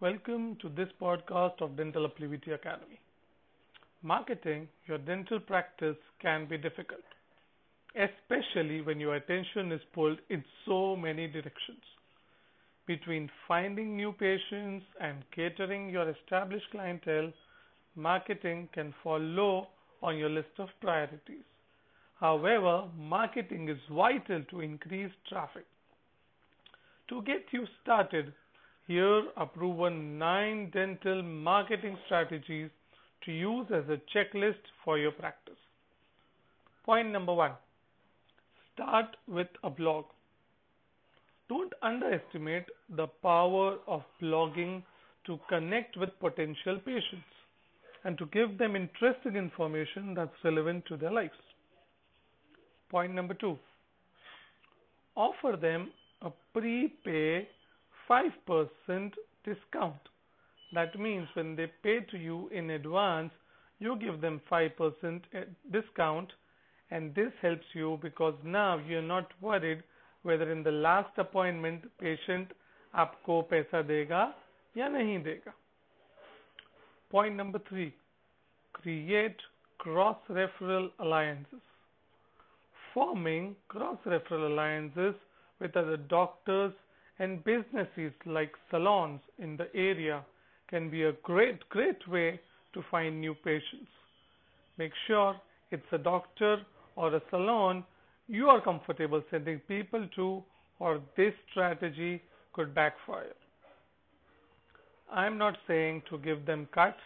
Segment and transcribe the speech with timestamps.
[0.00, 2.98] Welcome to this podcast of Dental Uplivity Academy.
[4.02, 7.02] Marketing your dental practice can be difficult,
[7.94, 11.82] especially when your attention is pulled in so many directions.
[12.86, 17.30] Between finding new patients and catering your established clientele,
[17.94, 19.66] marketing can fall low
[20.02, 21.44] on your list of priorities.
[22.18, 25.66] However, marketing is vital to increase traffic.
[27.10, 28.32] To get you started,
[28.86, 32.70] here are proven 9 dental marketing strategies
[33.24, 35.54] to use as a checklist for your practice.
[36.84, 37.52] Point number 1.
[38.74, 40.06] Start with a blog.
[41.48, 42.64] Don't underestimate
[42.96, 44.82] the power of blogging
[45.26, 47.24] to connect with potential patients
[48.04, 51.34] and to give them interesting information that's relevant to their lives.
[52.90, 53.58] Point number 2.
[55.16, 55.90] Offer them
[56.22, 57.46] a prepay
[58.09, 59.95] 5% discount.
[60.73, 63.31] That means when they pay to you in advance,
[63.79, 65.21] you give them 5%
[65.71, 66.31] discount
[66.91, 69.83] and this helps you because now you're not worried
[70.23, 72.53] whether in the last appointment patient
[72.95, 74.23] आपको पैसा देगा
[74.77, 75.53] या नहीं देगा
[77.11, 77.91] Point number 3
[78.77, 79.41] create
[79.83, 81.61] cross referral alliances
[82.93, 85.15] forming cross referral alliances
[85.59, 86.73] with other doctors
[87.20, 90.24] and businesses like salons in the area
[90.68, 92.40] can be a great, great way
[92.72, 93.92] to find new patients.
[94.78, 95.36] Make sure
[95.70, 96.56] it's a doctor
[96.96, 97.84] or a salon
[98.26, 100.42] you are comfortable sending people to
[100.78, 102.22] or this strategy
[102.54, 103.34] could backfire.
[105.12, 106.96] I'm not saying to give them cuts.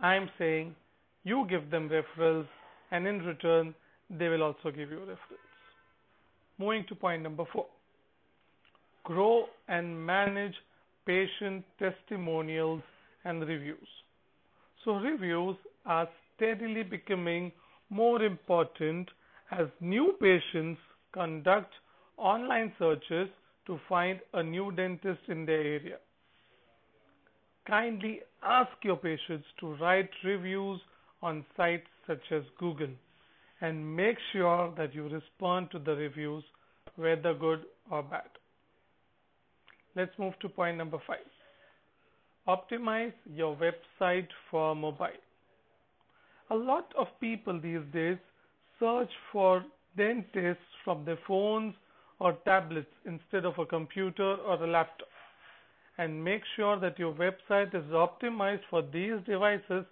[0.00, 0.74] I'm saying
[1.24, 2.46] you give them referrals
[2.90, 3.74] and in return
[4.08, 5.50] they will also give you referrals.
[6.58, 7.66] Moving to point number four
[9.04, 10.54] grow and manage
[11.06, 12.82] patient testimonials
[13.24, 13.88] and reviews.
[14.84, 17.52] So, reviews are steadily becoming
[17.90, 19.08] more important
[19.50, 20.80] as new patients
[21.12, 21.72] conduct
[22.16, 23.28] online searches
[23.66, 25.96] to find a new dentist in their area.
[27.66, 30.80] Kindly ask your patients to write reviews
[31.22, 32.90] on sites such as Google
[33.60, 36.42] and make sure that you respond to the reviews,
[36.96, 38.39] whether good or bad.
[39.96, 41.18] Let's move to point number five.
[42.48, 45.08] Optimize your website for mobile.
[46.50, 48.18] A lot of people these days
[48.78, 49.64] search for
[49.96, 51.74] dentists from their phones
[52.18, 55.08] or tablets instead of a computer or a laptop.
[55.98, 59.84] And make sure that your website is optimized for these devices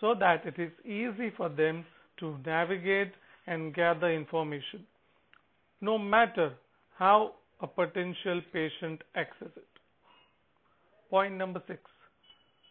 [0.00, 1.84] so that it is easy for them
[2.18, 3.12] to navigate
[3.46, 4.86] and gather information.
[5.80, 6.52] No matter
[6.98, 9.66] how a potential patient access it.
[11.10, 11.80] Point number six,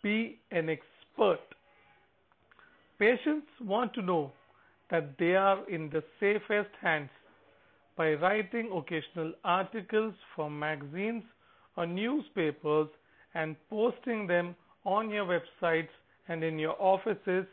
[0.01, 1.39] be an expert.
[2.97, 4.31] Patients want to know
[4.89, 7.09] that they are in the safest hands
[7.95, 11.23] by writing occasional articles for magazines
[11.75, 12.87] or newspapers
[13.35, 15.89] and posting them on your websites
[16.27, 17.45] and in your offices.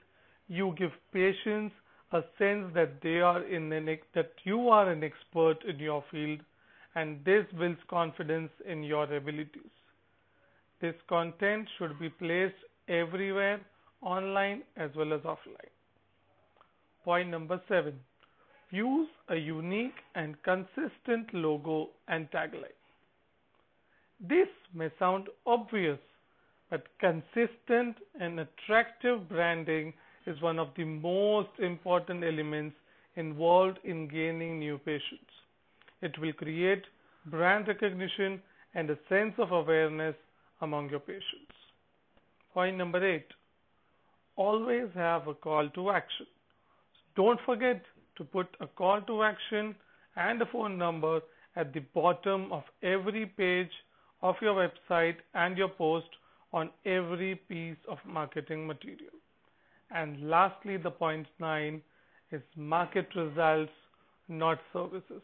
[0.48, 1.74] You give patients
[2.12, 6.40] a sense that they are in an, that you are an expert in your field
[6.96, 9.74] and this builds confidence in your abilities.
[10.80, 12.54] This content should be placed
[12.88, 13.60] everywhere,
[14.00, 15.72] online as well as offline.
[17.04, 18.00] Point number seven
[18.70, 22.80] use a unique and consistent logo and tagline.
[24.20, 25.98] This may sound obvious,
[26.70, 29.92] but consistent and attractive branding
[30.26, 32.74] is one of the most important elements
[33.14, 35.30] involved in gaining new patients.
[36.02, 36.84] It will create
[37.26, 38.40] brand recognition
[38.74, 40.14] and a sense of awareness
[40.60, 41.54] among your patients.
[42.52, 43.26] Point number eight
[44.36, 46.26] always have a call to action.
[47.16, 47.82] Don't forget
[48.16, 49.74] to put a call to action
[50.16, 51.20] and a phone number
[51.56, 53.70] at the bottom of every page
[54.22, 56.08] of your website and your post
[56.52, 59.12] on every piece of marketing material.
[59.90, 61.80] And lastly, the point nine
[62.30, 63.72] is market results,
[64.28, 65.22] not services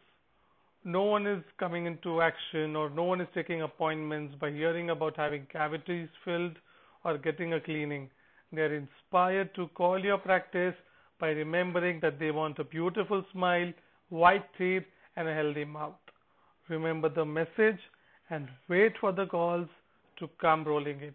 [0.84, 5.16] no one is coming into action or no one is taking appointments by hearing about
[5.16, 6.56] having cavities filled
[7.04, 8.10] or getting a cleaning.
[8.52, 10.74] They're inspired to call your practice
[11.20, 13.72] by remembering that they want a beautiful smile,
[14.08, 14.82] white teeth,
[15.16, 15.94] and a healthy mouth.
[16.68, 17.78] Remember the message
[18.30, 19.68] and wait for the calls
[20.18, 21.14] to come rolling in.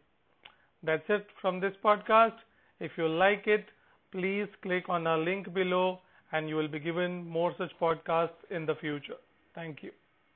[0.84, 2.36] That's it from this podcast.
[2.80, 3.66] If you like it,
[4.12, 6.00] please click on our link below
[6.32, 9.18] and you will be given more such podcasts in the future.
[9.58, 9.92] Thank you.